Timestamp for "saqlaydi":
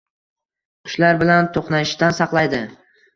2.21-2.63